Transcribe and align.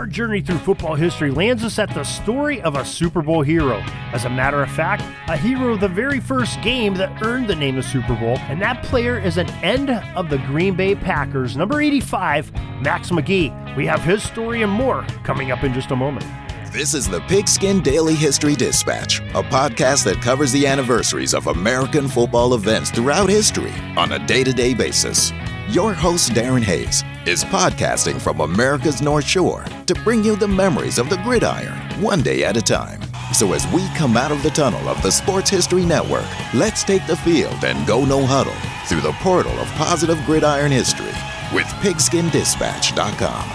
Our 0.00 0.06
journey 0.06 0.40
through 0.40 0.60
football 0.60 0.94
history 0.94 1.30
lands 1.30 1.62
us 1.62 1.78
at 1.78 1.92
the 1.92 2.04
story 2.04 2.62
of 2.62 2.74
a 2.74 2.86
Super 2.86 3.20
Bowl 3.20 3.42
hero. 3.42 3.80
As 4.14 4.24
a 4.24 4.30
matter 4.30 4.62
of 4.62 4.70
fact, 4.70 5.02
a 5.28 5.36
hero 5.36 5.74
of 5.74 5.80
the 5.80 5.88
very 5.88 6.20
first 6.20 6.58
game 6.62 6.94
that 6.94 7.22
earned 7.22 7.48
the 7.48 7.54
name 7.54 7.76
of 7.76 7.84
Super 7.84 8.14
Bowl, 8.14 8.38
and 8.48 8.62
that 8.62 8.82
player 8.82 9.18
is 9.18 9.36
an 9.36 9.50
end 9.62 9.90
of 10.16 10.30
the 10.30 10.38
Green 10.38 10.74
Bay 10.74 10.94
Packers, 10.94 11.54
number 11.54 11.82
85, 11.82 12.50
Max 12.80 13.10
McGee. 13.10 13.76
We 13.76 13.84
have 13.84 14.02
his 14.02 14.22
story 14.22 14.62
and 14.62 14.72
more 14.72 15.02
coming 15.22 15.50
up 15.50 15.64
in 15.64 15.74
just 15.74 15.90
a 15.90 15.96
moment. 15.96 16.24
This 16.72 16.94
is 16.94 17.06
the 17.06 17.20
Pigskin 17.28 17.82
Daily 17.82 18.14
History 18.14 18.54
Dispatch, 18.54 19.20
a 19.20 19.42
podcast 19.42 20.04
that 20.04 20.22
covers 20.22 20.50
the 20.50 20.66
anniversaries 20.66 21.34
of 21.34 21.48
American 21.48 22.08
football 22.08 22.54
events 22.54 22.90
throughout 22.90 23.28
history 23.28 23.74
on 23.98 24.12
a 24.12 24.26
day 24.26 24.44
to 24.44 24.54
day 24.54 24.72
basis. 24.72 25.30
Your 25.70 25.94
host, 25.94 26.32
Darren 26.32 26.64
Hayes, 26.64 27.04
is 27.26 27.44
podcasting 27.44 28.20
from 28.20 28.40
America's 28.40 29.00
North 29.00 29.24
Shore 29.24 29.64
to 29.86 29.94
bring 30.02 30.24
you 30.24 30.34
the 30.34 30.48
memories 30.48 30.98
of 30.98 31.08
the 31.08 31.18
gridiron 31.18 31.78
one 32.02 32.22
day 32.22 32.42
at 32.42 32.56
a 32.56 32.60
time. 32.60 33.00
So, 33.32 33.52
as 33.52 33.64
we 33.72 33.86
come 33.90 34.16
out 34.16 34.32
of 34.32 34.42
the 34.42 34.50
tunnel 34.50 34.88
of 34.88 35.00
the 35.00 35.12
Sports 35.12 35.48
History 35.48 35.84
Network, 35.84 36.26
let's 36.54 36.82
take 36.82 37.06
the 37.06 37.14
field 37.14 37.64
and 37.64 37.86
go 37.86 38.04
no 38.04 38.26
huddle 38.26 38.52
through 38.86 39.02
the 39.02 39.12
portal 39.22 39.52
of 39.60 39.68
positive 39.74 40.18
gridiron 40.26 40.72
history 40.72 41.14
with 41.54 41.66
pigskindispatch.com. 41.84 43.48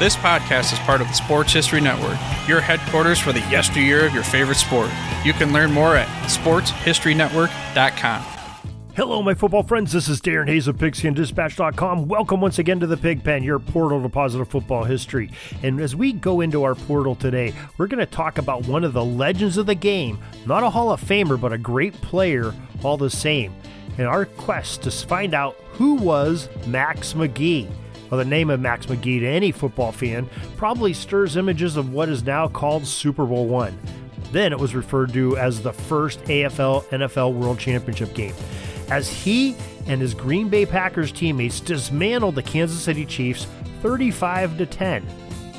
This 0.00 0.16
podcast 0.16 0.72
is 0.72 0.78
part 0.78 1.02
of 1.02 1.08
the 1.08 1.12
Sports 1.12 1.52
History 1.52 1.82
Network, 1.82 2.16
your 2.48 2.62
headquarters 2.62 3.18
for 3.18 3.34
the 3.34 3.40
yesteryear 3.50 4.06
of 4.06 4.14
your 4.14 4.24
favorite 4.24 4.56
sport. 4.56 4.88
You 5.26 5.34
can 5.34 5.52
learn 5.52 5.72
more 5.72 5.94
at 5.94 6.08
sportshistorynetwork.com. 6.26 8.31
Hello, 8.94 9.22
my 9.22 9.32
football 9.32 9.62
friends. 9.62 9.90
This 9.90 10.06
is 10.06 10.20
Darren 10.20 10.48
Hayes 10.48 10.68
of 10.68 10.76
PigskinDispatch.com. 10.76 12.08
Welcome 12.08 12.42
once 12.42 12.58
again 12.58 12.78
to 12.80 12.86
the 12.86 12.98
Pigpen, 12.98 13.42
your 13.42 13.58
portal 13.58 14.02
to 14.02 14.08
positive 14.10 14.48
football 14.48 14.84
history. 14.84 15.30
And 15.62 15.80
as 15.80 15.96
we 15.96 16.12
go 16.12 16.42
into 16.42 16.62
our 16.64 16.74
portal 16.74 17.14
today, 17.14 17.54
we're 17.78 17.86
going 17.86 18.00
to 18.00 18.06
talk 18.06 18.36
about 18.36 18.66
one 18.66 18.84
of 18.84 18.92
the 18.92 19.02
legends 19.02 19.56
of 19.56 19.64
the 19.64 19.74
game, 19.74 20.18
not 20.44 20.62
a 20.62 20.68
Hall 20.68 20.92
of 20.92 21.00
Famer, 21.00 21.40
but 21.40 21.54
a 21.54 21.58
great 21.58 21.94
player 22.02 22.54
all 22.82 22.98
the 22.98 23.08
same. 23.08 23.54
In 23.96 24.04
our 24.04 24.26
quest 24.26 24.82
to 24.82 24.90
find 24.90 25.32
out 25.32 25.54
who 25.72 25.94
was 25.94 26.50
Max 26.66 27.14
McGee. 27.14 27.70
Well, 28.10 28.18
the 28.18 28.26
name 28.26 28.50
of 28.50 28.60
Max 28.60 28.84
McGee 28.84 29.20
to 29.20 29.26
any 29.26 29.52
football 29.52 29.92
fan 29.92 30.28
probably 30.58 30.92
stirs 30.92 31.38
images 31.38 31.78
of 31.78 31.94
what 31.94 32.10
is 32.10 32.24
now 32.24 32.46
called 32.46 32.86
Super 32.86 33.24
Bowl 33.24 33.46
One. 33.46 33.78
Then 34.32 34.52
it 34.52 34.58
was 34.58 34.74
referred 34.74 35.14
to 35.14 35.38
as 35.38 35.62
the 35.62 35.72
first 35.72 36.22
AFL 36.24 36.84
NFL 36.88 37.32
World 37.32 37.58
Championship 37.58 38.12
game 38.12 38.34
as 38.90 39.08
he 39.08 39.56
and 39.86 40.00
his 40.00 40.14
Green 40.14 40.48
Bay 40.48 40.66
Packers 40.66 41.12
teammates 41.12 41.60
dismantled 41.60 42.34
the 42.34 42.42
Kansas 42.42 42.80
City 42.80 43.04
Chiefs 43.04 43.46
35 43.82 44.58
to 44.58 44.66
10. 44.66 45.06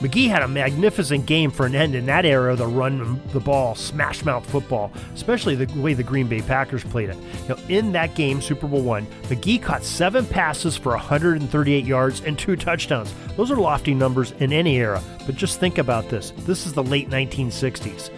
McGee 0.03 0.27
had 0.27 0.41
a 0.41 0.47
magnificent 0.49 1.25
game 1.25 1.49
for 1.49 1.65
an 1.65 1.75
end 1.75 1.95
in 1.95 2.05
that 2.07 2.25
era 2.25 2.51
of 2.51 2.57
the 2.57 2.67
run 2.67 3.21
the 3.31 3.39
ball, 3.39 3.73
smash 3.73 4.25
mouth 4.25 4.45
football, 4.49 4.91
especially 5.13 5.55
the 5.55 5.79
way 5.79 5.93
the 5.93 6.03
Green 6.03 6.27
Bay 6.27 6.41
Packers 6.41 6.83
played 6.83 7.09
it. 7.09 7.17
Now, 7.47 7.55
in 7.69 7.93
that 7.93 8.13
game, 8.13 8.41
Super 8.41 8.67
Bowl 8.67 8.81
one, 8.81 9.05
McGee 9.29 9.61
caught 9.61 9.83
seven 9.83 10.25
passes 10.25 10.75
for 10.75 10.89
138 10.89 11.85
yards 11.85 12.21
and 12.21 12.37
two 12.37 12.57
touchdowns. 12.57 13.13
Those 13.37 13.49
are 13.49 13.55
lofty 13.55 13.93
numbers 13.93 14.33
in 14.39 14.51
any 14.51 14.75
era, 14.75 15.01
but 15.25 15.35
just 15.35 15.61
think 15.61 15.77
about 15.77 16.09
this. 16.09 16.33
This 16.39 16.65
is 16.65 16.73
the 16.73 16.83
late 16.83 17.09
1960s. 17.09 18.09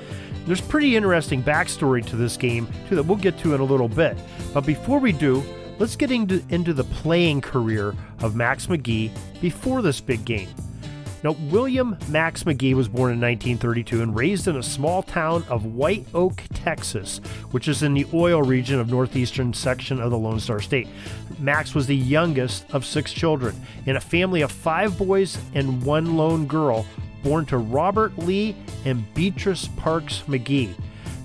There's 0.45 0.61
pretty 0.61 0.95
interesting 0.95 1.41
backstory 1.41 2.06
to 2.06 2.16
this 2.16 2.38
game, 2.38 2.67
too, 2.88 2.95
that 2.95 3.03
we'll 3.03 3.17
get 3.17 3.38
to 3.39 3.56
in 3.56 3.61
a 3.61 3.63
little 3.63 3.89
bit. 3.89 4.17
But 4.53 4.66
before 4.66 5.00
we 5.00 5.11
do, 5.11 5.44
let's 5.79 5.95
get 5.95 6.11
into, 6.11 6.44
into 6.50 6.73
the 6.73 6.83
playing 6.83 7.41
career 7.41 7.95
of 8.22 8.35
Max 8.35 8.67
McGee 8.67 9.11
before 9.41 9.81
this 9.81 10.00
big 10.00 10.23
game. 10.23 10.50
Now, 11.23 11.31
William 11.50 11.97
Max 12.09 12.44
McGee 12.44 12.75
was 12.75 12.88
born 12.88 13.11
in 13.11 13.19
1932 13.19 14.03
and 14.03 14.16
raised 14.16 14.47
in 14.47 14.57
a 14.57 14.61
small 14.61 15.01
town 15.01 15.44
of 15.50 15.66
White 15.66 16.05
Oak, 16.13 16.44
Texas, 16.53 17.17
which 17.50 17.67
is 17.67 17.81
in 17.81 17.95
the 17.95 18.05
oil 18.13 18.44
region 18.44 18.79
of 18.79 18.91
northeastern 18.91 19.51
section 19.51 20.00
of 20.00 20.11
the 20.11 20.17
Lone 20.19 20.39
Star 20.39 20.59
State. 20.59 20.88
Max 21.39 21.73
was 21.73 21.88
the 21.88 21.95
youngest 21.95 22.72
of 22.75 22.85
six 22.85 23.11
children 23.11 23.59
in 23.88 23.95
a 23.95 24.00
family 24.00 24.41
of 24.41 24.51
five 24.51 25.00
boys 25.00 25.39
and 25.55 25.81
one 25.84 26.16
lone 26.16 26.45
girl 26.45 26.85
born 27.25 27.44
to 27.47 27.58
Robert 27.58 28.16
Lee 28.19 28.56
and 28.86 29.12
Beatrice 29.16 29.68
Parks 29.78 30.24
McGee. 30.28 30.75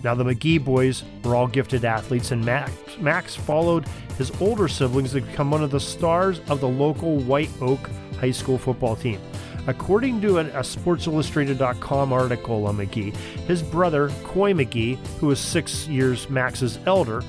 Now, 0.03 0.15
the 0.15 0.25
McGee 0.25 0.65
boys 0.65 1.05
were 1.23 1.37
all 1.37 1.47
gifted 1.47 1.85
athletes, 1.85 2.31
and 2.31 2.43
Max, 2.43 2.73
Max 2.99 3.37
followed 3.37 3.87
his 4.17 4.33
older 4.41 4.67
siblings 4.67 5.13
to 5.13 5.21
become 5.21 5.51
one 5.51 5.63
of 5.63 5.71
the 5.71 5.79
stars 5.79 6.41
of 6.49 6.61
the 6.61 6.69
local 6.69 7.19
White 7.19 7.51
Oak 7.61 7.91
High 8.19 8.31
School 8.31 8.57
football 8.57 8.97
team. 8.97 9.21
According 9.67 10.23
to 10.23 10.39
a, 10.39 10.45
SportsIllustrated.com 10.45 12.15
article 12.15 12.67
on 12.67 12.79
McGee, 12.79 13.15
his 13.47 13.63
brother, 13.63 14.09
Coy 14.25 14.55
McGee, 14.55 14.97
who 15.19 15.27
was 15.27 15.39
six 15.39 15.87
years 15.87 16.31
Max's 16.31 16.79
elder, 16.87 17.23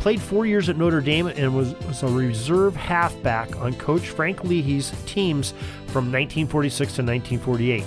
played 0.00 0.20
four 0.20 0.46
years 0.46 0.68
at 0.68 0.76
Notre 0.76 1.00
Dame 1.00 1.28
and 1.28 1.56
was, 1.56 1.74
was 1.86 2.02
a 2.02 2.08
reserve 2.08 2.74
halfback 2.74 3.54
on 3.60 3.74
Coach 3.74 4.08
Frank 4.08 4.42
Leahy's 4.42 4.92
teams 5.06 5.52
from 5.86 6.10
1946 6.10 6.94
to 6.96 7.02
1948 7.02 7.84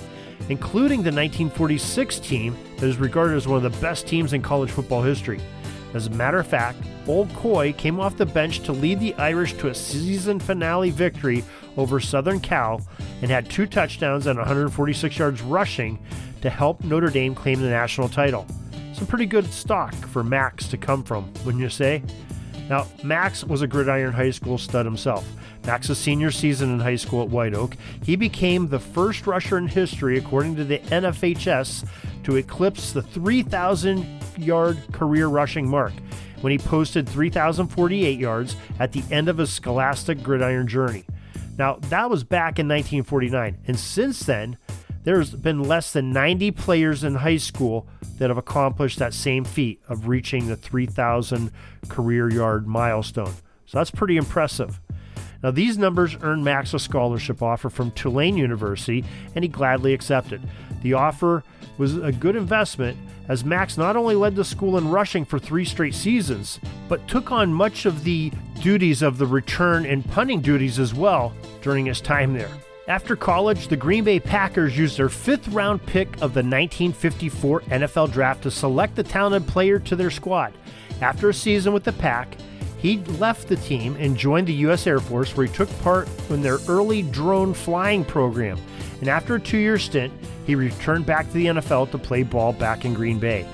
including 0.48 1.02
the 1.02 1.12
1946 1.12 2.18
team 2.20 2.56
that 2.78 2.88
is 2.88 2.96
regarded 2.96 3.36
as 3.36 3.46
one 3.46 3.64
of 3.64 3.72
the 3.72 3.80
best 3.80 4.06
teams 4.06 4.32
in 4.32 4.42
college 4.42 4.70
football 4.70 5.02
history. 5.02 5.40
As 5.94 6.06
a 6.06 6.10
matter 6.10 6.38
of 6.38 6.46
fact, 6.46 6.78
Old 7.06 7.32
Coy 7.34 7.72
came 7.72 7.98
off 7.98 8.16
the 8.16 8.26
bench 8.26 8.60
to 8.60 8.72
lead 8.72 9.00
the 9.00 9.14
Irish 9.14 9.54
to 9.54 9.68
a 9.68 9.74
season 9.74 10.38
finale 10.38 10.90
victory 10.90 11.42
over 11.76 11.98
Southern 11.98 12.40
Cal 12.40 12.80
and 13.22 13.30
had 13.30 13.48
two 13.50 13.66
touchdowns 13.66 14.26
and 14.26 14.38
146 14.38 15.18
yards 15.18 15.42
rushing 15.42 15.98
to 16.42 16.50
help 16.50 16.82
Notre 16.84 17.10
Dame 17.10 17.34
claim 17.34 17.60
the 17.60 17.68
national 17.68 18.08
title. 18.08 18.46
Some 18.92 19.06
pretty 19.06 19.26
good 19.26 19.46
stock 19.52 19.94
for 19.94 20.22
Max 20.22 20.68
to 20.68 20.76
come 20.76 21.02
from, 21.02 21.32
wouldn't 21.44 21.62
you 21.62 21.70
say? 21.70 22.02
Now, 22.70 22.86
Max 23.02 23.42
was 23.42 23.62
a 23.62 23.66
Gridiron 23.66 24.12
High 24.12 24.30
School 24.30 24.56
stud 24.56 24.86
himself. 24.86 25.28
Max's 25.66 25.98
senior 25.98 26.30
season 26.30 26.72
in 26.72 26.78
high 26.78 26.94
school 26.94 27.20
at 27.20 27.28
White 27.28 27.52
Oak, 27.52 27.76
he 28.04 28.14
became 28.14 28.68
the 28.68 28.78
first 28.78 29.26
rusher 29.26 29.58
in 29.58 29.66
history, 29.66 30.16
according 30.16 30.54
to 30.54 30.64
the 30.64 30.78
NFHS, 30.78 31.84
to 32.22 32.36
eclipse 32.36 32.92
the 32.92 33.02
3,000 33.02 34.06
yard 34.38 34.78
career 34.92 35.26
rushing 35.26 35.68
mark 35.68 35.92
when 36.42 36.52
he 36.52 36.58
posted 36.58 37.08
3,048 37.08 38.18
yards 38.18 38.54
at 38.78 38.92
the 38.92 39.02
end 39.10 39.28
of 39.28 39.38
his 39.38 39.52
scholastic 39.52 40.22
gridiron 40.22 40.68
journey. 40.68 41.04
Now, 41.58 41.78
that 41.88 42.08
was 42.08 42.22
back 42.22 42.60
in 42.60 42.68
1949, 42.68 43.58
and 43.66 43.78
since 43.78 44.20
then, 44.20 44.56
there's 45.04 45.30
been 45.30 45.62
less 45.62 45.92
than 45.92 46.12
90 46.12 46.50
players 46.52 47.04
in 47.04 47.16
high 47.16 47.38
school 47.38 47.86
that 48.18 48.28
have 48.30 48.38
accomplished 48.38 48.98
that 48.98 49.14
same 49.14 49.44
feat 49.44 49.80
of 49.88 50.08
reaching 50.08 50.46
the 50.46 50.56
3,000 50.56 51.50
career 51.88 52.30
yard 52.30 52.66
milestone. 52.66 53.32
So 53.66 53.78
that's 53.78 53.90
pretty 53.90 54.16
impressive. 54.16 54.80
Now, 55.42 55.50
these 55.50 55.78
numbers 55.78 56.16
earned 56.20 56.44
Max 56.44 56.74
a 56.74 56.78
scholarship 56.78 57.42
offer 57.42 57.70
from 57.70 57.92
Tulane 57.92 58.36
University, 58.36 59.04
and 59.34 59.42
he 59.42 59.48
gladly 59.48 59.94
accepted. 59.94 60.42
The 60.82 60.92
offer 60.92 61.42
was 61.78 61.96
a 61.96 62.12
good 62.12 62.36
investment 62.36 62.98
as 63.28 63.44
Max 63.44 63.78
not 63.78 63.96
only 63.96 64.16
led 64.16 64.36
the 64.36 64.44
school 64.44 64.76
in 64.76 64.90
rushing 64.90 65.24
for 65.24 65.38
three 65.38 65.64
straight 65.64 65.94
seasons, 65.94 66.60
but 66.88 67.06
took 67.08 67.32
on 67.32 67.54
much 67.54 67.86
of 67.86 68.04
the 68.04 68.32
duties 68.60 69.00
of 69.02 69.16
the 69.16 69.26
return 69.26 69.86
and 69.86 70.04
punting 70.10 70.40
duties 70.40 70.78
as 70.78 70.92
well 70.92 71.32
during 71.62 71.86
his 71.86 72.00
time 72.00 72.34
there. 72.34 72.50
After 72.90 73.14
college, 73.14 73.68
the 73.68 73.76
Green 73.76 74.02
Bay 74.02 74.18
Packers 74.18 74.76
used 74.76 74.98
their 74.98 75.08
fifth 75.08 75.46
round 75.46 75.86
pick 75.86 76.08
of 76.14 76.34
the 76.34 76.42
1954 76.42 77.60
NFL 77.60 78.10
Draft 78.10 78.42
to 78.42 78.50
select 78.50 78.96
the 78.96 79.04
talented 79.04 79.46
player 79.46 79.78
to 79.78 79.94
their 79.94 80.10
squad. 80.10 80.52
After 81.00 81.28
a 81.28 81.34
season 81.34 81.72
with 81.72 81.84
the 81.84 81.92
Pack, 81.92 82.34
he 82.78 82.98
left 83.20 83.46
the 83.46 83.54
team 83.54 83.94
and 84.00 84.16
joined 84.16 84.48
the 84.48 84.54
U.S. 84.54 84.88
Air 84.88 84.98
Force, 84.98 85.36
where 85.36 85.46
he 85.46 85.52
took 85.52 85.68
part 85.82 86.08
in 86.30 86.42
their 86.42 86.58
early 86.66 87.02
drone 87.02 87.54
flying 87.54 88.04
program. 88.04 88.58
And 88.98 89.08
after 89.08 89.36
a 89.36 89.40
two 89.40 89.58
year 89.58 89.78
stint, 89.78 90.12
he 90.44 90.56
returned 90.56 91.06
back 91.06 91.28
to 91.28 91.32
the 91.34 91.46
NFL 91.46 91.92
to 91.92 91.98
play 91.98 92.24
ball 92.24 92.52
back 92.52 92.84
in 92.84 92.92
Green 92.92 93.20
Bay. 93.20 93.46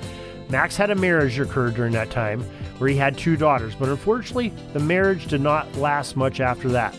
Max 0.49 0.79
had 0.79 0.91
a 0.91 0.95
marriage 0.95 1.39
occur 1.39 1.71
during 1.71 1.93
that 1.93 2.09
time 2.09 2.41
where 2.79 2.89
he 2.89 2.97
had 2.97 3.19
two 3.19 3.37
daughters, 3.37 3.75
but 3.75 3.91
unfortunately, 3.91 4.49
the 4.73 4.81
marriage 4.81 5.27
did 5.27 5.43
not 5.43 5.77
last 5.77 6.17
much 6.17 6.41
after 6.41 6.71
that. 6.71 6.97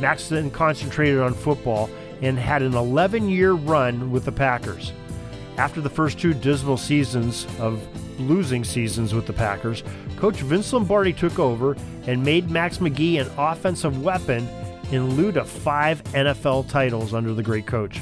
Max 0.00 0.28
then 0.28 0.50
concentrated 0.50 1.20
on 1.20 1.34
football 1.34 1.90
and 2.22 2.38
had 2.38 2.62
an 2.62 2.74
11 2.74 3.28
year 3.28 3.52
run 3.52 4.10
with 4.10 4.24
the 4.24 4.32
Packers. 4.32 4.92
After 5.56 5.80
the 5.80 5.90
first 5.90 6.18
two 6.18 6.34
dismal 6.34 6.76
seasons 6.76 7.46
of 7.58 7.80
losing 8.20 8.64
seasons 8.64 9.12
with 9.12 9.26
the 9.26 9.32
Packers, 9.32 9.82
Coach 10.16 10.36
Vince 10.36 10.72
Lombardi 10.72 11.12
took 11.12 11.38
over 11.38 11.76
and 12.06 12.22
made 12.22 12.50
Max 12.50 12.78
McGee 12.78 13.20
an 13.20 13.30
offensive 13.36 14.02
weapon 14.02 14.48
in 14.90 15.16
lieu 15.16 15.28
of 15.38 15.48
five 15.48 16.02
NFL 16.04 16.68
titles 16.68 17.12
under 17.12 17.34
the 17.34 17.42
great 17.42 17.66
coach. 17.66 18.00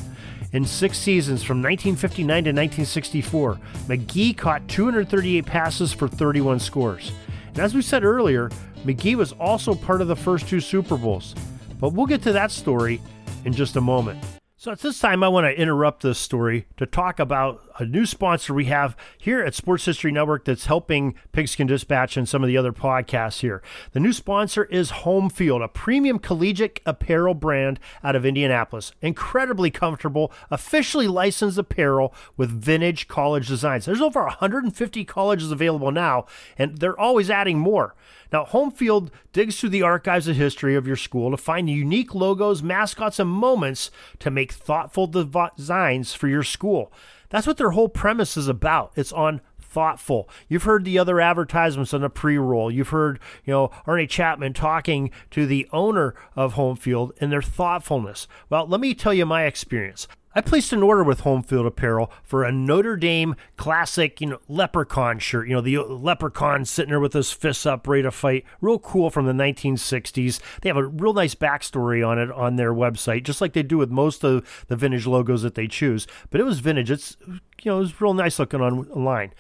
In 0.53 0.65
six 0.65 0.97
seasons 0.97 1.43
from 1.43 1.59
1959 1.59 2.45
to 2.45 2.51
1964, 2.51 3.59
McGee 3.89 4.37
caught 4.37 4.67
238 4.69 5.45
passes 5.45 5.93
for 5.93 6.09
31 6.09 6.61
scores. 6.61 7.13
And 7.49 7.59
as 7.59 7.75
we 7.75 7.83
said 7.83 8.05
earlier, 8.05 8.51
McGee 8.85 9.17
was 9.17 9.33
also 9.33 9.75
part 9.75 10.01
of 10.01 10.09
the 10.09 10.17
first 10.17 10.49
two 10.49 10.61
Super 10.61 10.97
Bowls. 10.97 11.35
But 11.79 11.93
we'll 11.93 12.07
get 12.07 12.23
to 12.23 12.33
that 12.33 12.51
story 12.51 13.01
in 13.45 13.53
just 13.53 13.77
a 13.77 13.81
moment. 13.81 14.25
So 14.59 14.73
at 14.73 14.81
this 14.81 14.99
time, 14.99 15.23
I 15.23 15.29
want 15.29 15.45
to 15.45 15.61
interrupt 15.61 16.03
this 16.03 16.19
story 16.19 16.67
to 16.79 16.87
talk 16.87 17.21
about 17.21 17.61
a 17.79 17.85
new 17.85 18.07
sponsor 18.07 18.55
we 18.55 18.65
have 18.65 18.97
here 19.19 19.43
at 19.43 19.55
Sports 19.55 19.85
History 19.85 20.11
Network 20.11 20.47
that's 20.47 20.65
helping 20.65 21.15
Pigskin 21.33 21.67
Dispatch 21.67 22.17
and 22.17 22.27
some 22.27 22.43
of 22.43 22.49
the 22.49 22.57
other 22.57 22.73
podcasts 22.73 23.41
here. 23.41 23.63
The 23.93 24.01
new 24.01 24.15
sponsor 24.15 24.65
is 24.65 24.91
Home 24.91 25.29
Field, 25.29 25.61
a 25.61 25.69
premium 25.69 26.19
collegiate 26.19 26.81
apparel 26.87 27.35
brand 27.35 27.79
out 28.03 28.17
of 28.17 28.25
Indianapolis. 28.25 28.93
Incredibly 29.03 29.71
comfortable, 29.71 30.33
officially 30.51 31.07
licensed 31.07 31.59
apparel 31.59 32.15
with 32.39 32.51
vintage 32.51 33.09
college 33.09 33.49
designs. 33.49 33.85
There's 33.85 34.01
over 34.01 34.23
150 34.25 35.05
colleges 35.05 35.53
available 35.53 35.93
now, 35.93 36.25
and 36.57 36.79
they're 36.79 36.99
always 36.99 37.29
adding 37.29 37.59
more. 37.59 37.95
Now, 38.33 38.45
Homefield 38.45 39.11
digs 39.33 39.59
through 39.59 39.71
the 39.71 39.83
archives 39.83 40.29
of 40.29 40.37
history 40.37 40.75
of 40.75 40.87
your 40.87 40.97
school 40.97 41.31
to 41.31 41.37
find 41.37 41.69
unique 41.71 42.15
logos, 42.15 42.63
mascots, 42.63 43.19
and 43.19 43.31
moments 43.31 43.91
to 44.21 44.31
make 44.31 44.53
thoughtful 44.53 45.07
designs 45.07 46.15
for 46.15 46.29
your 46.29 46.43
school. 46.43 46.93
That's 47.31 47.47
what 47.47 47.57
their 47.57 47.71
whole 47.71 47.89
premise 47.89 48.37
is 48.37 48.49
about. 48.49 48.93
It's 48.97 49.13
on 49.13 49.41
thoughtful. 49.61 50.29
You've 50.49 50.63
heard 50.63 50.85
the 50.85 50.99
other 50.99 51.21
advertisements 51.21 51.93
on 51.93 52.01
the 52.01 52.09
pre-roll. 52.09 52.71
You've 52.71 52.89
heard, 52.89 53.21
you 53.45 53.53
know, 53.53 53.69
Arnie 53.87 54.09
Chapman 54.09 54.55
talking 54.55 55.11
to 55.33 55.45
the 55.45 55.69
owner 55.73 56.15
of 56.35 56.55
Homefield 56.55 57.11
and 57.21 57.31
their 57.31 57.43
thoughtfulness. 57.43 58.27
Well, 58.49 58.67
let 58.67 58.81
me 58.81 58.95
tell 58.95 59.13
you 59.13 59.27
my 59.27 59.45
experience. 59.45 60.09
I 60.37 60.43
placed 60.43 60.75
an 60.75 60.83
order 60.83 61.03
with 61.03 61.21
Home 61.21 61.43
Field 61.43 61.65
Apparel 61.65 62.13
for 62.23 62.45
a 62.45 62.53
Notre 62.53 62.97
Dame 62.97 63.37
classic, 63.57 64.21
you 64.21 64.27
know, 64.27 64.39
leprechaun 64.49 65.19
shirt. 65.19 65.49
You 65.49 65.55
know, 65.55 65.63
the 65.63 65.79
leprechaun 65.79 66.67
sitting 66.67 66.91
there 66.91 67.01
with 67.01 67.15
his 67.15 67.33
fists 67.33 67.65
up, 67.65 67.89
ready 67.89 68.03
to 68.03 68.11
fight. 68.11 68.45
Real 68.61 68.79
cool 68.79 69.09
from 69.09 69.25
the 69.25 69.33
1960s. 69.33 70.39
They 70.61 70.69
have 70.69 70.77
a 70.77 70.85
real 70.85 71.15
nice 71.15 71.35
backstory 71.35 72.07
on 72.07 72.19
it 72.19 72.31
on 72.31 72.57
their 72.57 72.75
website, 72.75 73.23
just 73.23 73.41
like 73.41 73.55
they 73.55 73.63
do 73.63 73.79
with 73.79 73.89
most 73.89 74.25
of 74.25 74.67
the 74.69 74.77
vintage 74.77 75.07
logos 75.07 75.41
that 75.41 75.55
they 75.55 75.67
choose. 75.67 76.07
But 76.29 76.43
it 76.43 76.45
was 76.45 76.59
vintage. 76.59 76.91
It's, 76.91 77.17
you 77.27 77.71
know, 77.71 77.79
it 77.79 77.81
was 77.81 77.99
real 77.99 78.13
nice 78.13 78.39
looking 78.39 78.61
online. 78.61 79.33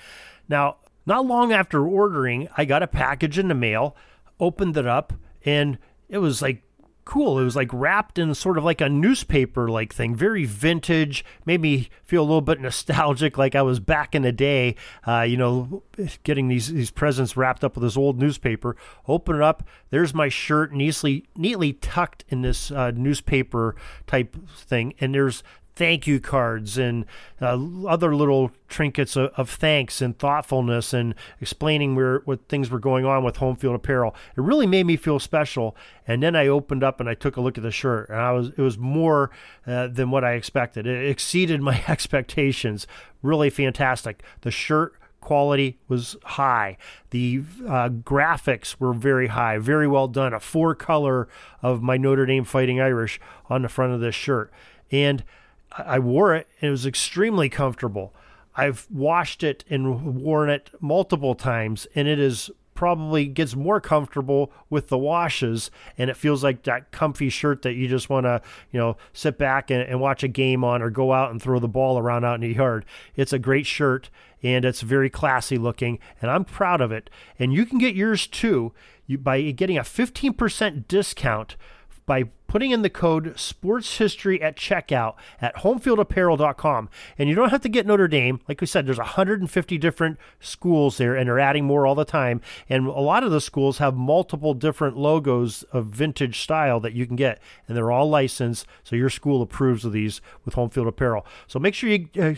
Now, 0.48 0.76
not 1.04 1.26
long 1.26 1.52
after 1.52 1.86
ordering, 1.86 2.48
I 2.56 2.64
got 2.64 2.82
a 2.82 2.86
package 2.86 3.38
in 3.38 3.48
the 3.48 3.54
mail, 3.54 3.94
opened 4.40 4.78
it 4.78 4.86
up, 4.86 5.12
and 5.44 5.76
it 6.08 6.18
was 6.18 6.40
like 6.40 6.62
cool. 7.06 7.38
It 7.38 7.44
was 7.44 7.56
like 7.56 7.70
wrapped 7.72 8.18
in 8.18 8.34
sort 8.34 8.58
of 8.58 8.64
like 8.64 8.82
a 8.82 8.88
newspaper 8.90 9.68
like 9.68 9.94
thing, 9.94 10.14
very 10.14 10.44
vintage, 10.44 11.24
made 11.46 11.62
me 11.62 11.88
feel 12.04 12.20
a 12.20 12.26
little 12.26 12.42
bit 12.42 12.60
nostalgic, 12.60 13.38
like 13.38 13.54
I 13.54 13.62
was 13.62 13.80
back 13.80 14.14
in 14.14 14.20
the 14.22 14.32
day, 14.32 14.74
uh, 15.06 15.22
you 15.22 15.38
know, 15.38 15.82
getting 16.24 16.48
these, 16.48 16.70
these 16.70 16.90
presents 16.90 17.36
wrapped 17.36 17.64
up 17.64 17.76
with 17.76 17.82
this 17.84 17.96
old 17.96 18.18
newspaper. 18.18 18.76
Open 19.08 19.36
it 19.36 19.42
up, 19.42 19.62
there's 19.90 20.12
my 20.12 20.28
shirt 20.28 20.74
neatly, 20.74 21.24
neatly 21.34 21.72
tucked 21.72 22.24
in 22.28 22.42
this 22.42 22.70
uh, 22.70 22.90
newspaper 22.90 23.76
type 24.06 24.36
thing, 24.50 24.92
and 25.00 25.14
there's 25.14 25.42
thank 25.76 26.06
you 26.06 26.18
cards 26.18 26.78
and 26.78 27.04
uh, 27.40 27.58
other 27.86 28.16
little 28.16 28.50
trinkets 28.66 29.14
of, 29.14 29.30
of, 29.36 29.50
thanks 29.50 30.00
and 30.00 30.18
thoughtfulness 30.18 30.94
and 30.94 31.14
explaining 31.40 31.94
where 31.94 32.20
what 32.24 32.48
things 32.48 32.70
were 32.70 32.78
going 32.78 33.04
on 33.04 33.22
with 33.22 33.36
home 33.36 33.54
field 33.54 33.74
apparel. 33.74 34.14
It 34.36 34.40
really 34.40 34.66
made 34.66 34.86
me 34.86 34.96
feel 34.96 35.18
special. 35.18 35.76
And 36.06 36.22
then 36.22 36.34
I 36.34 36.46
opened 36.46 36.82
up 36.82 36.98
and 36.98 37.08
I 37.08 37.14
took 37.14 37.36
a 37.36 37.42
look 37.42 37.58
at 37.58 37.62
the 37.62 37.70
shirt, 37.70 38.08
and 38.08 38.18
I 38.18 38.32
was 38.32 38.48
it 38.48 38.58
was 38.58 38.78
more 38.78 39.30
uh, 39.66 39.88
than 39.88 40.10
what 40.10 40.24
I 40.24 40.32
expected. 40.32 40.86
It 40.86 41.08
exceeded 41.08 41.60
my 41.60 41.84
expectations. 41.86 42.86
Really 43.22 43.50
fantastic. 43.50 44.22
The 44.40 44.50
shirt 44.50 44.94
quality 45.20 45.76
was 45.88 46.16
high. 46.22 46.76
The 47.10 47.42
uh, 47.66 47.88
graphics 47.88 48.76
were 48.78 48.94
very 48.94 49.26
high, 49.26 49.58
very 49.58 49.88
well 49.88 50.06
done. 50.08 50.32
A 50.32 50.40
four 50.40 50.74
color 50.74 51.28
of 51.62 51.82
my 51.82 51.96
Notre 51.96 52.26
Dame 52.26 52.44
Fighting 52.44 52.80
Irish 52.80 53.20
on 53.50 53.62
the 53.62 53.68
front 53.68 53.92
of 53.92 54.00
this 54.00 54.14
shirt. 54.14 54.52
And 54.92 55.24
I 55.72 55.98
wore 55.98 56.34
it 56.34 56.48
and 56.60 56.68
it 56.68 56.70
was 56.70 56.86
extremely 56.86 57.48
comfortable. 57.48 58.14
I've 58.56 58.86
washed 58.90 59.42
it 59.42 59.64
and 59.68 60.22
worn 60.22 60.48
it 60.48 60.70
multiple 60.80 61.34
times 61.34 61.86
and 61.94 62.08
it 62.08 62.18
is 62.18 62.50
probably 62.76 63.26
gets 63.26 63.56
more 63.56 63.80
comfortable 63.80 64.52
with 64.70 64.88
the 64.88 64.98
washes 64.98 65.70
and 65.98 66.10
it 66.10 66.16
feels 66.16 66.44
like 66.44 66.62
that 66.62 66.92
comfy 66.92 67.28
shirt 67.28 67.62
that 67.62 67.72
you 67.72 67.88
just 67.88 68.08
want 68.08 68.24
to 68.24 68.40
you 68.70 68.78
know 68.78 68.96
sit 69.12 69.36
back 69.38 69.70
and, 69.70 69.80
and, 69.82 69.98
watch 69.98 70.22
a 70.22 70.28
game 70.28 70.62
on 70.62 70.82
or 70.82 70.90
go 70.90 71.12
out 71.12 71.30
and 71.30 71.42
throw 71.42 71.58
the 71.58 71.66
ball 71.66 71.98
around 71.98 72.24
out 72.24 72.34
in 72.34 72.42
the 72.42 72.54
yard 72.54 72.84
it's 73.16 73.32
a 73.32 73.38
great 73.38 73.66
shirt 73.66 74.10
and 74.42 74.64
it's 74.64 74.82
very 74.82 75.08
classy 75.08 75.56
looking 75.56 75.98
and 76.20 76.30
i'm 76.30 76.44
proud 76.44 76.82
of 76.82 76.92
it 76.92 77.08
and 77.38 77.54
you 77.54 77.64
can 77.64 77.78
get 77.78 77.94
yours 77.94 78.26
too 78.26 78.72
by 79.20 79.40
getting 79.52 79.78
a 79.78 79.82
15% 79.82 80.86
discount 80.86 81.56
by 82.04 82.24
putting 82.46 82.70
in 82.70 82.82
the 82.82 82.90
code 82.90 83.38
sports 83.38 83.98
history 83.98 84.40
at 84.40 84.56
checkout 84.56 85.14
at 85.40 85.56
homefieldapparel.com. 85.56 86.88
And 87.18 87.28
you 87.28 87.34
don't 87.34 87.50
have 87.50 87.62
to 87.62 87.68
get 87.68 87.86
Notre 87.86 88.08
Dame. 88.08 88.40
Like 88.48 88.60
we 88.60 88.66
said, 88.66 88.86
there's 88.86 88.98
150 88.98 89.78
different 89.78 90.18
schools 90.40 90.98
there, 90.98 91.14
and 91.14 91.28
they're 91.28 91.40
adding 91.40 91.64
more 91.64 91.86
all 91.86 91.94
the 91.94 92.04
time. 92.04 92.40
And 92.68 92.86
a 92.86 93.00
lot 93.00 93.24
of 93.24 93.30
the 93.30 93.40
schools 93.40 93.78
have 93.78 93.96
multiple 93.96 94.54
different 94.54 94.96
logos 94.96 95.62
of 95.64 95.86
vintage 95.86 96.40
style 96.40 96.80
that 96.80 96.92
you 96.92 97.06
can 97.06 97.16
get, 97.16 97.40
and 97.66 97.76
they're 97.76 97.92
all 97.92 98.08
licensed. 98.08 98.66
So 98.84 98.96
your 98.96 99.10
school 99.10 99.42
approves 99.42 99.84
of 99.84 99.92
these 99.92 100.20
with 100.44 100.54
Home 100.54 100.70
Field 100.70 100.86
Apparel. 100.86 101.26
So 101.46 101.58
make 101.58 101.74
sure 101.74 101.90
you, 101.90 102.08
uh, 102.20 102.34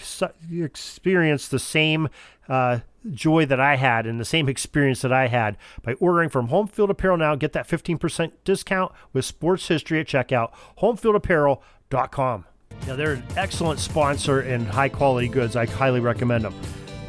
you 0.49 0.65
experience 0.65 1.49
the 1.49 1.59
same. 1.59 2.09
Uh, 2.49 2.81
joy 3.13 3.47
that 3.47 3.61
I 3.61 3.77
had 3.77 4.07
and 4.07 4.21
the 4.21 4.25
same 4.25 4.49
experience 4.49 5.03
that 5.03 5.13
I 5.13 5.29
had 5.29 5.57
by 5.83 5.95
ordering 5.95 6.29
from 6.29 6.49
Home 6.49 6.67
Field 6.67 6.91
Apparel 6.91 7.17
now. 7.17 7.35
Get 7.35 7.53
that 7.53 7.69
15% 7.69 8.33
discount 8.45 8.93
with 9.13 9.25
sports 9.25 9.69
history 9.69 9.98
at 10.01 10.07
checkout. 10.07 10.53
HomeFieldApparel.com. 10.81 12.45
Now, 12.87 12.97
they're 12.97 13.15
an 13.15 13.25
excellent 13.37 13.81
sponsor 13.81 14.41
and 14.41 14.67
high 14.67 14.89
quality 14.89 15.29
goods. 15.29 15.57
I 15.57 15.67
highly 15.67 16.01
recommend 16.01 16.45
them. 16.45 16.55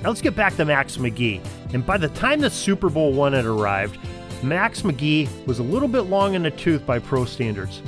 Now, 0.01 0.10
let's 0.10 0.22
get 0.22 0.36
back 0.36 0.55
to 0.55 0.65
Max 0.65 0.98
McGee. 0.98 1.46
And 1.74 1.86
by 1.86 1.98
the 1.98 2.10
time 2.10 2.39
the 2.39 2.50
Super 2.50 2.89
Bowl 2.89 3.13
one 3.13 3.34
had 3.34 3.46
arrived, 3.46 3.98
Max 4.43 4.81
McGee 4.84 5.27
was 5.46 5.60
a 5.60 5.63
little 5.63 5.89
bit 5.89 6.03
long 6.03 6.34
in 6.34 6.43
the 6.43 6.51
tooth 6.51 6.86
by 6.86 7.00
pro 7.00 7.25
standards. 7.25 7.81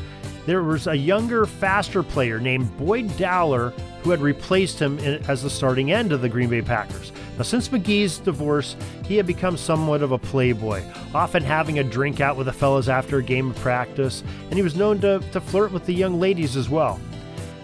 There 0.46 0.64
was 0.64 0.88
a 0.88 0.96
younger, 0.96 1.46
faster 1.46 2.04
player 2.04 2.40
named 2.40 2.76
Boyd 2.78 3.16
Dowler 3.18 3.70
who 4.04 4.10
had 4.10 4.22
replaced 4.22 4.80
him 4.80 4.98
as 5.00 5.44
the 5.44 5.50
starting 5.50 5.92
end 5.92 6.12
of 6.12 6.22
the 6.22 6.30
Green 6.30 6.50
Bay 6.50 6.62
Packers. 6.62 7.12
Now, 7.38 7.44
since 7.44 7.70
McGee's 7.70 8.20
divorce, 8.20 8.76
he 9.06 9.16
had 9.18 9.26
become 9.26 9.58
somewhat 9.58 10.02
of 10.02 10.12
a 10.12 10.18
playboy, 10.18 10.84
often 11.14 11.44
having 11.44 11.80
a 11.80 11.84
drink 11.84 12.20
out 12.20 12.38
with 12.38 12.48
the 12.48 12.54
fellas 12.54 12.88
after 12.88 13.18
a 13.18 13.24
game 13.24 13.52
of 13.52 13.56
practice, 13.58 14.24
and 14.46 14.54
he 14.54 14.62
was 14.62 14.76
known 14.76 15.00
to, 15.02 15.20
to 15.32 15.42
flirt 15.42 15.72
with 15.72 15.86
the 15.86 15.94
young 15.94 16.20
ladies 16.20 16.56
as 16.56 16.70
well. 16.70 17.00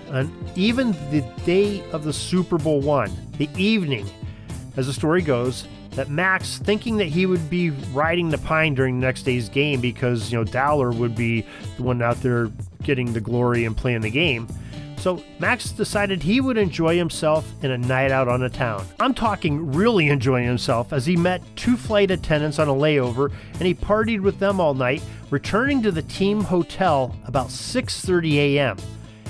And 0.09 0.33
even 0.55 0.93
the 1.11 1.21
day 1.45 1.83
of 1.91 2.03
the 2.03 2.13
Super 2.13 2.57
Bowl 2.57 2.81
one, 2.81 3.11
the 3.37 3.49
evening, 3.57 4.09
as 4.77 4.87
the 4.87 4.93
story 4.93 5.21
goes, 5.21 5.67
that 5.91 6.09
Max, 6.09 6.59
thinking 6.59 6.97
that 6.97 7.07
he 7.07 7.25
would 7.25 7.49
be 7.49 7.71
riding 7.91 8.29
the 8.29 8.37
pine 8.37 8.75
during 8.75 8.99
the 8.99 9.05
next 9.05 9.23
day's 9.23 9.49
game 9.49 9.81
because, 9.81 10.31
you 10.31 10.37
know, 10.37 10.43
Dowler 10.43 10.91
would 10.91 11.15
be 11.15 11.45
the 11.75 11.83
one 11.83 12.01
out 12.01 12.21
there 12.21 12.51
getting 12.83 13.13
the 13.13 13.19
glory 13.19 13.65
and 13.65 13.75
playing 13.75 14.01
the 14.01 14.09
game, 14.11 14.47
so 15.07 15.23
Max 15.39 15.71
decided 15.71 16.21
he 16.21 16.41
would 16.41 16.57
enjoy 16.57 16.97
himself 16.97 17.49
in 17.63 17.71
a 17.71 17.77
night 17.77 18.11
out 18.11 18.27
on 18.27 18.41
the 18.41 18.49
town. 18.49 18.85
I'm 18.99 19.13
talking 19.13 19.71
really 19.71 20.09
enjoying 20.09 20.45
himself 20.45 20.91
as 20.91 21.05
he 21.05 21.15
met 21.15 21.41
two 21.55 21.77
flight 21.77 22.11
attendants 22.11 22.59
on 22.59 22.67
a 22.67 22.73
layover 22.73 23.31
and 23.53 23.61
he 23.61 23.73
partied 23.73 24.19
with 24.19 24.37
them 24.39 24.59
all 24.59 24.73
night, 24.73 25.01
returning 25.29 25.81
to 25.83 25.93
the 25.93 26.01
team 26.01 26.41
hotel 26.41 27.15
about 27.25 27.47
6:30 27.47 28.35
a.m. 28.35 28.75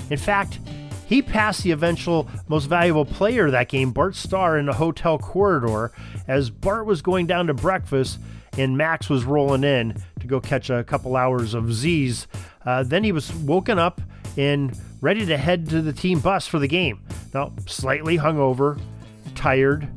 In 0.10 0.18
fact, 0.18 0.60
he 1.06 1.22
passed 1.22 1.62
the 1.62 1.70
eventual 1.70 2.28
most 2.48 2.66
valuable 2.66 3.06
player 3.06 3.52
that 3.52 3.70
game, 3.70 3.92
Bart 3.92 4.16
Starr, 4.16 4.58
in 4.58 4.66
the 4.66 4.74
hotel 4.74 5.20
corridor 5.20 5.92
as 6.28 6.50
Bart 6.50 6.88
was 6.88 7.04
going 7.04 7.28
down 7.28 7.46
to 7.46 7.54
breakfast 7.54 8.20
and 8.58 8.76
Max 8.76 9.12
was 9.12 9.26
rolling 9.26 9.64
in 9.64 10.02
to 10.22 10.26
go 10.26 10.40
catch 10.40 10.72
a 10.72 10.84
couple 10.84 11.16
hours 11.16 11.54
of 11.54 11.72
Z's. 11.72 12.26
Uh, 12.66 12.82
then 12.82 13.04
he 13.04 13.12
was 13.12 13.32
woken 13.32 13.78
up 13.78 14.02
and 14.38 14.78
ready 15.02 15.26
to 15.26 15.38
head 15.38 15.70
to 15.70 15.82
the 15.82 15.92
team 15.92 16.20
bus 16.20 16.48
for 16.48 16.60
the 16.60 16.68
game. 16.68 17.02
Now, 17.34 17.52
slightly 17.66 18.18
hungover, 18.18 18.80
tired, 19.36 19.88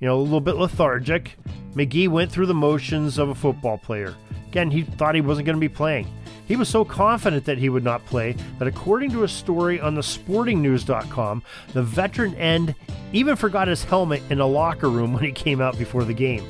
you 0.00 0.08
know, 0.08 0.16
a 0.16 0.22
little 0.22 0.40
bit 0.40 0.56
lethargic, 0.56 1.36
McGee 1.74 2.08
went 2.08 2.32
through 2.32 2.46
the 2.46 2.54
motions 2.54 3.18
of 3.18 3.28
a 3.28 3.34
football 3.34 3.78
player. 3.78 4.14
Again, 4.48 4.70
he 4.70 4.82
thought 4.82 5.14
he 5.14 5.20
wasn't 5.20 5.46
going 5.46 5.56
to 5.56 5.60
be 5.60 5.68
playing. 5.68 6.08
He 6.46 6.56
was 6.56 6.68
so 6.68 6.84
confident 6.84 7.44
that 7.44 7.58
he 7.58 7.68
would 7.68 7.84
not 7.84 8.04
play 8.06 8.34
that, 8.58 8.66
according 8.66 9.12
to 9.12 9.22
a 9.22 9.28
story 9.28 9.80
on 9.80 9.94
the 9.94 10.00
sportingnews.com, 10.00 11.44
the 11.74 11.82
veteran 11.82 12.34
end 12.34 12.74
even 13.12 13.36
forgot 13.36 13.68
his 13.68 13.84
helmet 13.84 14.22
in 14.30 14.40
a 14.40 14.46
locker 14.46 14.88
room 14.88 15.12
when 15.14 15.22
he 15.22 15.30
came 15.30 15.60
out 15.60 15.78
before 15.78 16.02
the 16.02 16.14
game. 16.14 16.44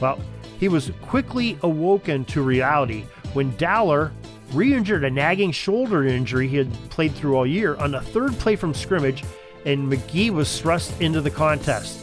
Well, 0.00 0.20
he 0.60 0.68
was 0.68 0.92
quickly 1.02 1.58
awoken 1.62 2.26
to 2.26 2.42
reality 2.42 3.04
when 3.32 3.56
Dowler 3.56 4.12
re 4.54 4.72
injured 4.72 5.04
a 5.04 5.10
nagging 5.10 5.50
shoulder 5.50 6.04
injury 6.04 6.48
he 6.48 6.56
had 6.56 6.72
played 6.90 7.14
through 7.14 7.36
all 7.36 7.46
year 7.46 7.76
on 7.76 7.90
the 7.90 8.00
third 8.00 8.32
play 8.38 8.56
from 8.56 8.72
scrimmage, 8.72 9.24
and 9.64 9.90
McGee 9.90 10.30
was 10.30 10.60
thrust 10.60 11.00
into 11.00 11.20
the 11.20 11.30
contest. 11.30 12.00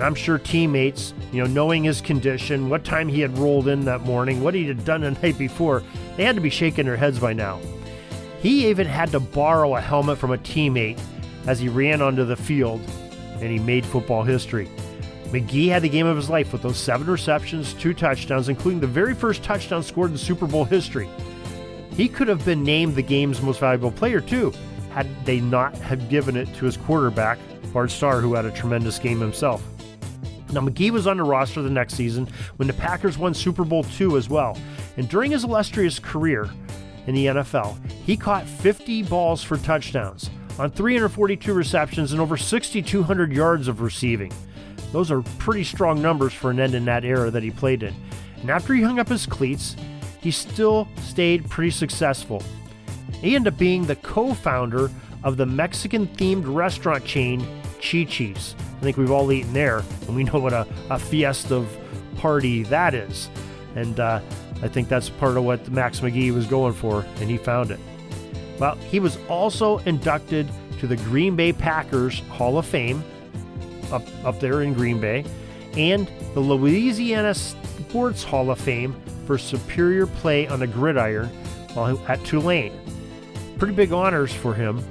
I'm 0.00 0.14
sure 0.14 0.38
teammates, 0.38 1.12
you 1.30 1.42
know, 1.42 1.46
knowing 1.46 1.84
his 1.84 2.00
condition, 2.00 2.70
what 2.70 2.84
time 2.84 3.08
he 3.08 3.20
had 3.20 3.36
rolled 3.36 3.68
in 3.68 3.84
that 3.84 4.00
morning, 4.00 4.42
what 4.42 4.54
he 4.54 4.66
had 4.66 4.84
done 4.84 5.02
the 5.02 5.10
night 5.10 5.36
before, 5.36 5.82
they 6.16 6.24
had 6.24 6.36
to 6.36 6.40
be 6.40 6.50
shaking 6.50 6.86
their 6.86 6.96
heads 6.96 7.18
by 7.18 7.34
now. 7.34 7.60
He 8.40 8.68
even 8.68 8.86
had 8.86 9.10
to 9.10 9.20
borrow 9.20 9.76
a 9.76 9.80
helmet 9.80 10.16
from 10.16 10.32
a 10.32 10.38
teammate 10.38 10.98
as 11.46 11.60
he 11.60 11.68
ran 11.68 12.00
onto 12.00 12.24
the 12.24 12.36
field, 12.36 12.80
and 13.40 13.50
he 13.50 13.58
made 13.58 13.84
football 13.84 14.22
history. 14.22 14.70
McGee 15.26 15.68
had 15.68 15.82
the 15.82 15.88
game 15.88 16.06
of 16.06 16.16
his 16.16 16.30
life 16.30 16.52
with 16.52 16.62
those 16.62 16.78
seven 16.78 17.06
receptions, 17.06 17.74
two 17.74 17.92
touchdowns, 17.92 18.48
including 18.48 18.80
the 18.80 18.86
very 18.86 19.14
first 19.14 19.42
touchdown 19.42 19.82
scored 19.82 20.10
in 20.10 20.18
Super 20.18 20.46
Bowl 20.46 20.64
history. 20.64 21.08
He 22.00 22.08
could 22.08 22.28
have 22.28 22.46
been 22.46 22.64
named 22.64 22.94
the 22.94 23.02
game's 23.02 23.42
most 23.42 23.60
valuable 23.60 23.92
player, 23.92 24.22
too, 24.22 24.54
had 24.88 25.06
they 25.26 25.38
not 25.38 25.76
have 25.76 26.08
given 26.08 26.34
it 26.34 26.46
to 26.54 26.64
his 26.64 26.78
quarterback, 26.78 27.38
Bart 27.74 27.90
Starr, 27.90 28.22
who 28.22 28.32
had 28.32 28.46
a 28.46 28.50
tremendous 28.50 28.98
game 28.98 29.20
himself. 29.20 29.62
Now, 30.50 30.62
McGee 30.62 30.92
was 30.92 31.06
on 31.06 31.18
the 31.18 31.24
roster 31.24 31.60
the 31.60 31.68
next 31.68 31.96
season 31.96 32.26
when 32.56 32.68
the 32.68 32.72
Packers 32.72 33.18
won 33.18 33.34
Super 33.34 33.64
Bowl 33.64 33.84
II 34.00 34.16
as 34.16 34.30
well. 34.30 34.56
And 34.96 35.10
during 35.10 35.30
his 35.30 35.44
illustrious 35.44 35.98
career 35.98 36.48
in 37.06 37.14
the 37.14 37.26
NFL, 37.26 37.78
he 38.06 38.16
caught 38.16 38.46
50 38.46 39.02
balls 39.02 39.44
for 39.44 39.58
touchdowns 39.58 40.30
on 40.58 40.70
342 40.70 41.52
receptions 41.52 42.12
and 42.12 42.20
over 42.22 42.38
6,200 42.38 43.30
yards 43.30 43.68
of 43.68 43.82
receiving. 43.82 44.32
Those 44.92 45.10
are 45.10 45.20
pretty 45.36 45.64
strong 45.64 46.00
numbers 46.00 46.32
for 46.32 46.50
an 46.50 46.60
end 46.60 46.74
in 46.74 46.86
that 46.86 47.04
era 47.04 47.30
that 47.30 47.42
he 47.42 47.50
played 47.50 47.82
in. 47.82 47.94
And 48.40 48.48
after 48.48 48.72
he 48.72 48.80
hung 48.80 48.98
up 48.98 49.08
his 49.08 49.26
cleats, 49.26 49.76
he 50.20 50.30
still 50.30 50.88
stayed 51.02 51.48
pretty 51.48 51.70
successful. 51.70 52.42
He 53.20 53.34
ended 53.34 53.54
up 53.54 53.58
being 53.58 53.86
the 53.86 53.96
co 53.96 54.34
founder 54.34 54.90
of 55.24 55.36
the 55.36 55.46
Mexican 55.46 56.06
themed 56.06 56.44
restaurant 56.46 57.04
chain 57.04 57.40
Chi 57.80 58.04
Chi's. 58.04 58.54
I 58.78 58.82
think 58.82 58.96
we've 58.96 59.10
all 59.10 59.30
eaten 59.32 59.52
there, 59.52 59.82
and 60.06 60.16
we 60.16 60.24
know 60.24 60.38
what 60.38 60.52
a, 60.52 60.66
a 60.88 60.98
fiesta 60.98 61.64
party 62.16 62.62
that 62.64 62.94
is. 62.94 63.28
And 63.74 64.00
uh, 64.00 64.20
I 64.62 64.68
think 64.68 64.88
that's 64.88 65.08
part 65.08 65.36
of 65.36 65.44
what 65.44 65.68
Max 65.70 66.00
McGee 66.00 66.34
was 66.34 66.46
going 66.46 66.72
for, 66.72 67.04
and 67.20 67.30
he 67.30 67.36
found 67.36 67.70
it. 67.70 67.80
Well, 68.58 68.74
he 68.76 69.00
was 69.00 69.18
also 69.28 69.78
inducted 69.78 70.48
to 70.80 70.86
the 70.86 70.96
Green 70.96 71.36
Bay 71.36 71.52
Packers 71.52 72.20
Hall 72.30 72.58
of 72.58 72.66
Fame 72.66 73.04
up, 73.92 74.02
up 74.24 74.40
there 74.40 74.62
in 74.62 74.74
Green 74.74 75.00
Bay 75.00 75.24
and 75.76 76.10
the 76.34 76.40
Louisiana 76.40 77.34
Sports 77.34 78.22
Hall 78.22 78.50
of 78.50 78.58
Fame 78.58 78.94
for 79.30 79.38
superior 79.38 80.08
play 80.08 80.48
on 80.48 80.58
the 80.58 80.66
gridiron 80.66 81.28
while 81.74 81.96
at 82.08 82.24
Tulane. 82.24 82.72
Pretty 83.60 83.72
big 83.72 83.92
honors 83.92 84.34
for 84.34 84.52
him. 84.52 84.82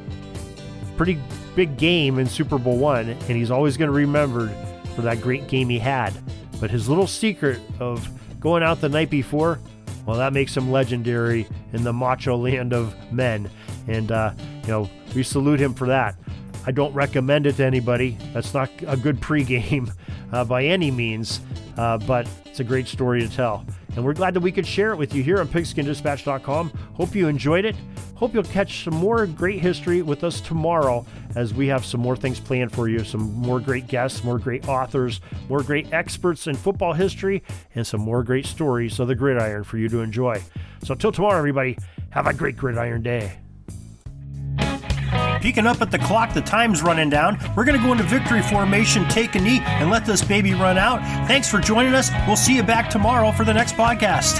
Pretty 0.95 1.19
big 1.55 1.75
game 1.75 2.19
in 2.19 2.25
Super 2.25 2.57
Bowl 2.57 2.77
one, 2.77 3.09
and 3.09 3.21
he's 3.21 3.51
always 3.51 3.75
going 3.75 3.91
to 3.91 3.93
be 3.93 4.05
remembered 4.05 4.49
for 4.95 5.01
that 5.01 5.19
great 5.19 5.49
game 5.49 5.67
he 5.67 5.77
had. 5.77 6.13
But 6.61 6.71
his 6.71 6.87
little 6.87 7.05
secret 7.05 7.59
of 7.81 8.09
going 8.39 8.63
out 8.63 8.79
the 8.79 8.87
night 8.87 9.09
before, 9.09 9.59
well, 10.05 10.15
that 10.15 10.31
makes 10.31 10.55
him 10.55 10.71
legendary 10.71 11.45
in 11.73 11.83
the 11.83 11.91
macho 11.91 12.37
land 12.37 12.71
of 12.71 12.95
men. 13.11 13.49
And, 13.89 14.09
uh, 14.09 14.31
you 14.61 14.69
know, 14.69 14.89
we 15.13 15.23
salute 15.23 15.59
him 15.59 15.73
for 15.73 15.87
that. 15.87 16.15
I 16.65 16.71
don't 16.71 16.93
recommend 16.93 17.45
it 17.45 17.57
to 17.57 17.65
anybody. 17.65 18.17
That's 18.31 18.53
not 18.53 18.69
a 18.87 18.95
good 18.95 19.19
pregame 19.19 19.91
uh, 20.31 20.45
by 20.45 20.63
any 20.63 20.91
means, 20.91 21.41
uh, 21.75 21.97
but 21.97 22.25
it's 22.45 22.61
a 22.61 22.63
great 22.63 22.87
story 22.87 23.19
to 23.19 23.27
tell. 23.27 23.65
And 23.95 24.05
we're 24.05 24.13
glad 24.13 24.33
that 24.33 24.41
we 24.41 24.51
could 24.51 24.67
share 24.67 24.91
it 24.91 24.97
with 24.97 25.13
you 25.13 25.23
here 25.23 25.39
on 25.39 25.47
pigskindispatch.com. 25.47 26.69
Hope 26.93 27.15
you 27.15 27.27
enjoyed 27.27 27.65
it. 27.65 27.75
Hope 28.15 28.33
you'll 28.33 28.43
catch 28.43 28.83
some 28.83 28.95
more 28.95 29.25
great 29.25 29.61
history 29.61 30.01
with 30.01 30.23
us 30.23 30.41
tomorrow 30.41 31.05
as 31.35 31.53
we 31.53 31.67
have 31.67 31.85
some 31.85 32.01
more 32.01 32.17
things 32.17 32.39
planned 32.39 32.71
for 32.71 32.89
you 32.89 33.03
some 33.03 33.33
more 33.33 33.59
great 33.59 33.87
guests, 33.87 34.23
more 34.23 34.37
great 34.37 34.67
authors, 34.67 35.21
more 35.47 35.63
great 35.63 35.93
experts 35.93 36.47
in 36.47 36.55
football 36.55 36.93
history, 36.93 37.41
and 37.75 37.87
some 37.87 38.01
more 38.01 38.23
great 38.23 38.45
stories 38.45 38.99
of 38.99 39.07
the 39.07 39.15
gridiron 39.15 39.63
for 39.63 39.77
you 39.77 39.87
to 39.89 40.01
enjoy. 40.01 40.41
So, 40.83 40.93
until 40.93 41.11
tomorrow, 41.11 41.37
everybody, 41.37 41.77
have 42.09 42.27
a 42.27 42.33
great 42.33 42.57
gridiron 42.57 43.03
day. 43.03 43.39
Peeking 45.41 45.65
up 45.67 45.81
at 45.81 45.91
the 45.91 45.99
clock, 45.99 46.33
the 46.33 46.41
time's 46.41 46.81
running 46.81 47.09
down. 47.09 47.39
We're 47.55 47.65
going 47.65 47.77
to 47.79 47.83
go 47.83 47.91
into 47.91 48.03
victory 48.03 48.41
formation, 48.41 49.07
take 49.07 49.35
a 49.35 49.39
knee, 49.39 49.61
and 49.63 49.89
let 49.89 50.05
this 50.05 50.23
baby 50.23 50.53
run 50.53 50.77
out. 50.77 50.99
Thanks 51.27 51.49
for 51.49 51.59
joining 51.59 51.93
us. 51.93 52.09
We'll 52.27 52.35
see 52.35 52.55
you 52.55 52.63
back 52.63 52.89
tomorrow 52.89 53.31
for 53.31 53.45
the 53.45 53.53
next 53.53 53.75
podcast. 53.75 54.39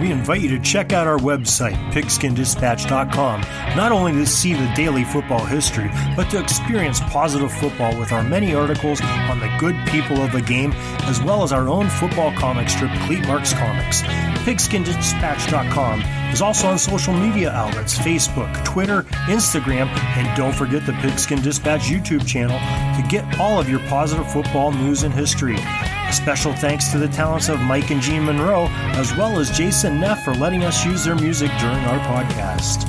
We 0.00 0.10
invite 0.12 0.42
you 0.42 0.50
to 0.50 0.58
check 0.60 0.92
out 0.92 1.06
our 1.06 1.16
website, 1.18 1.74
pigskindispatch.com, 1.92 3.40
not 3.76 3.92
only 3.92 4.12
to 4.12 4.26
see 4.26 4.52
the 4.52 4.70
daily 4.76 5.04
football 5.04 5.44
history, 5.44 5.90
but 6.14 6.28
to 6.30 6.40
experience 6.40 7.00
positive 7.00 7.50
football 7.52 7.98
with 7.98 8.12
our 8.12 8.22
many 8.22 8.54
articles 8.54 9.00
on 9.00 9.40
the 9.40 9.50
good 9.58 9.74
people 9.88 10.18
of 10.22 10.32
the 10.32 10.42
game, 10.42 10.72
as 11.04 11.22
well 11.22 11.42
as 11.42 11.52
our 11.52 11.68
own 11.68 11.88
football 11.88 12.30
comic 12.32 12.68
strip, 12.68 12.90
Cleat 13.00 13.26
Marks 13.26 13.54
Comics. 13.54 14.02
Pigskindispatch.com 14.46 16.00
is 16.32 16.40
also 16.40 16.68
on 16.68 16.78
social 16.78 17.12
media 17.12 17.50
outlets 17.50 17.98
Facebook, 17.98 18.64
Twitter, 18.64 19.02
Instagram, 19.26 19.88
and 20.16 20.36
don't 20.36 20.54
forget 20.54 20.86
the 20.86 20.92
Pigskin 20.92 21.42
Dispatch 21.42 21.88
YouTube 21.88 22.24
channel 22.28 22.56
to 22.96 23.02
get 23.08 23.40
all 23.40 23.58
of 23.58 23.68
your 23.68 23.80
positive 23.88 24.30
football 24.30 24.70
news 24.70 25.02
and 25.02 25.12
history. 25.12 25.56
A 25.56 26.12
special 26.12 26.54
thanks 26.54 26.92
to 26.92 26.98
the 26.98 27.08
talents 27.08 27.48
of 27.48 27.58
Mike 27.58 27.90
and 27.90 28.00
Jean 28.00 28.24
Monroe, 28.24 28.68
as 28.94 29.12
well 29.16 29.40
as 29.40 29.50
Jason 29.50 30.00
Neff 30.00 30.22
for 30.22 30.32
letting 30.34 30.62
us 30.62 30.84
use 30.84 31.04
their 31.04 31.16
music 31.16 31.50
during 31.58 31.84
our 31.86 31.98
podcast. 32.06 32.86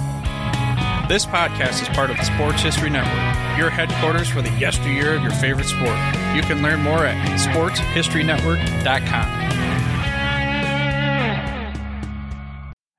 This 1.10 1.26
podcast 1.26 1.82
is 1.82 1.90
part 1.90 2.12
of 2.12 2.18
the 2.18 2.24
Sports 2.24 2.62
History 2.62 2.92
Network, 2.92 3.58
your 3.58 3.72
headquarters 3.72 4.30
for 4.30 4.44
the 4.44 4.52
yesteryear 4.60 5.16
of 5.16 5.24
your 5.24 5.32
favorite 5.32 5.66
sport. 5.66 5.98
You 6.36 6.44
can 6.44 6.62
learn 6.62 6.82
more 6.82 7.04
at 7.04 7.18
sportshistorynetwork.com. 7.40 9.77